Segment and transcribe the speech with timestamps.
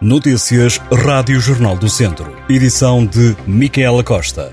[0.00, 2.36] Notícias Rádio Jornal do Centro.
[2.48, 4.52] Edição de Micaela Costa.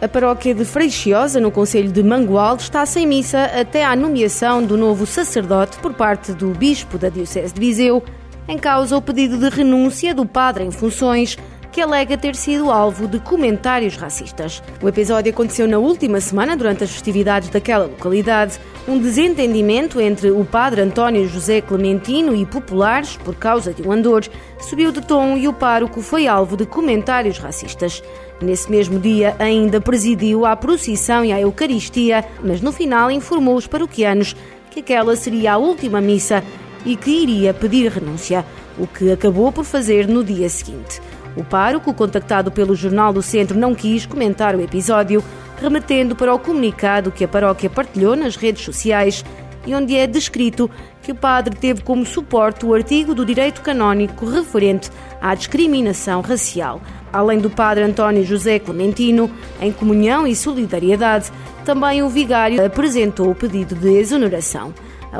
[0.00, 4.76] A paróquia de Freixiosa, no Conselho de Mangualde, está sem missa até à nomeação do
[4.76, 8.02] novo sacerdote por parte do Bispo da Diocese de Viseu,
[8.48, 11.38] em causa o pedido de renúncia do padre em funções
[11.72, 14.62] que alega ter sido alvo de comentários racistas.
[14.82, 18.60] O episódio aconteceu na última semana, durante as festividades daquela localidade.
[18.86, 24.24] Um desentendimento entre o padre António José Clementino e populares, por causa de um andor,
[24.60, 28.02] subiu de tom e o pároco foi alvo de comentários racistas.
[28.42, 33.66] Nesse mesmo dia, ainda presidiu à procissão e à Eucaristia, mas no final informou os
[33.66, 34.36] paroquianos
[34.70, 36.44] que aquela seria a última missa
[36.84, 38.44] e que iria pedir renúncia,
[38.78, 41.00] o que acabou por fazer no dia seguinte.
[41.36, 45.24] O pároco, contactado pelo Jornal do Centro, não quis comentar o episódio,
[45.60, 49.24] remetendo para o comunicado que a paróquia partilhou nas redes sociais
[49.66, 50.70] e onde é descrito
[51.02, 56.80] que o padre teve como suporte o artigo do direito canónico referente à discriminação racial.
[57.12, 59.30] Além do padre António José Clementino,
[59.60, 61.30] em comunhão e solidariedade,
[61.64, 64.72] também o vigário apresentou o pedido de exoneração.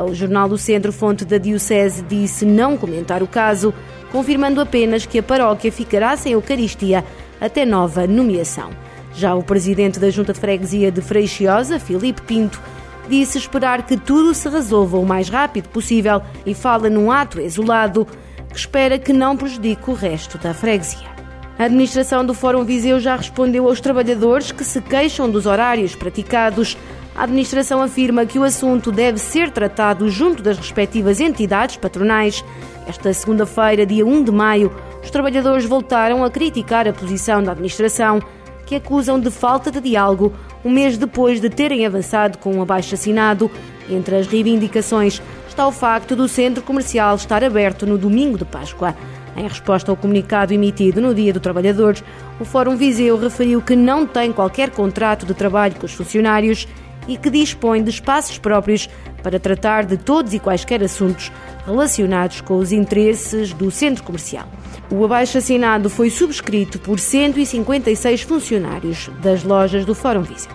[0.07, 3.71] O Jornal do Centro, fonte da Diocese, disse não comentar o caso,
[4.13, 7.03] confirmando apenas que a paróquia ficará sem Eucaristia
[7.41, 8.69] até nova nomeação.
[9.15, 12.61] Já o presidente da Junta de Freguesia de Freixiosa, Filipe Pinto,
[13.09, 18.07] disse esperar que tudo se resolva o mais rápido possível e fala num ato isolado
[18.49, 21.11] que espera que não prejudique o resto da freguesia.
[21.57, 26.77] A administração do Fórum Viseu já respondeu aos trabalhadores que se queixam dos horários praticados
[27.15, 32.43] a administração afirma que o assunto deve ser tratado junto das respectivas entidades patronais.
[32.87, 38.19] Esta segunda-feira, dia 1 de maio, os trabalhadores voltaram a criticar a posição da administração,
[38.65, 40.33] que acusam de falta de diálogo
[40.65, 43.51] um mês depois de terem avançado com um abaixo-assinado.
[43.89, 48.95] Entre as reivindicações está o facto do centro comercial estar aberto no domingo de Páscoa.
[49.35, 51.95] Em resposta ao comunicado emitido no Dia do Trabalhador,
[52.39, 56.67] o Fórum Viseu referiu que não tem qualquer contrato de trabalho com os funcionários
[57.07, 58.89] e que dispõe de espaços próprios
[59.21, 61.31] para tratar de todos e quaisquer assuntos
[61.65, 64.47] relacionados com os interesses do centro comercial.
[64.91, 70.51] O abaixo-assinado foi subscrito por 156 funcionários das lojas do Fórum Viseu.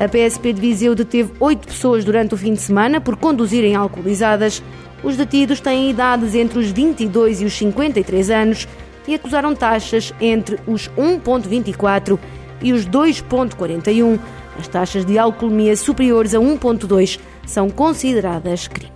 [0.00, 4.62] A PSP de Viseu deteve oito pessoas durante o fim de semana por conduzirem alcoolizadas.
[5.02, 8.68] Os detidos têm idades entre os 22 e os 53 anos
[9.06, 12.18] e acusaram taxas entre os 1,24
[12.62, 14.18] e os 2,41
[14.58, 18.92] as taxas de alcoolemia superiores a 1,2 são consideradas crime.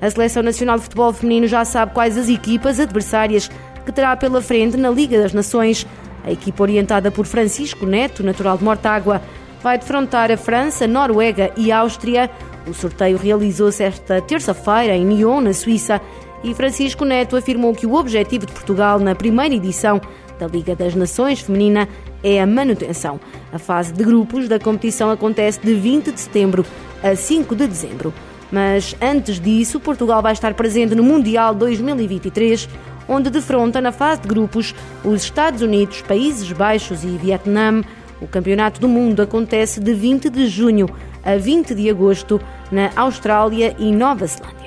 [0.00, 3.50] A Seleção Nacional de Futebol Feminino já sabe quais as equipas adversárias
[3.86, 5.86] que terá pela frente na Liga das Nações.
[6.24, 9.22] A equipa orientada por Francisco Neto, natural de Mortágua,
[9.62, 12.30] vai defrontar a França, Noruega e Áustria.
[12.66, 16.00] O sorteio realizou-se esta terça-feira em Nyon, na Suíça,
[16.44, 20.00] e Francisco Neto afirmou que o objetivo de Portugal na primeira edição
[20.38, 21.88] da Liga das Nações Feminina
[22.22, 23.18] é a manutenção.
[23.50, 26.64] A fase de grupos da competição acontece de 20 de setembro
[27.02, 28.12] a 5 de dezembro.
[28.52, 32.68] Mas antes disso, Portugal vai estar presente no Mundial 2023,
[33.08, 37.82] onde defronta na fase de grupos os Estados Unidos, Países Baixos e Vietnã.
[38.20, 40.88] O Campeonato do Mundo acontece de 20 de junho
[41.24, 42.38] a 20 de agosto
[42.70, 44.63] na Austrália e Nova Zelândia.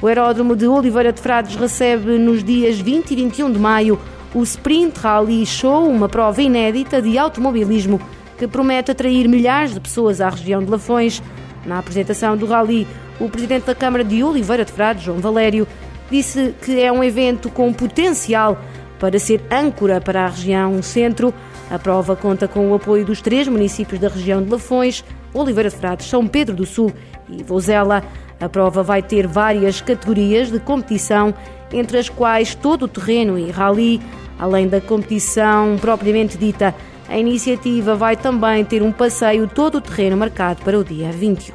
[0.00, 3.98] O aeródromo de Oliveira de Frades recebe nos dias 20 e 21 de maio
[4.32, 8.00] o Sprint Rally Show, uma prova inédita de automobilismo
[8.36, 11.20] que promete atrair milhares de pessoas à região de Lafões.
[11.66, 12.86] Na apresentação do rally,
[13.18, 15.66] o presidente da Câmara de Oliveira de Frades, João Valério,
[16.08, 18.56] disse que é um evento com potencial
[19.00, 21.34] para ser âncora para a região centro.
[21.68, 25.04] A prova conta com o apoio dos três municípios da região de Lafões,
[25.34, 26.92] Oliveira de Frades, São Pedro do Sul
[27.28, 28.04] e Vozela.
[28.40, 31.34] A prova vai ter várias categorias de competição,
[31.72, 34.00] entre as quais todo o terreno e rally,
[34.38, 36.74] além da competição propriamente dita.
[37.08, 41.54] A iniciativa vai também ter um passeio todo o terreno marcado para o dia 21.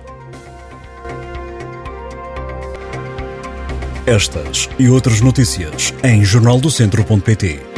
[4.06, 7.73] Estas e outras notícias em jornaldocentro.pt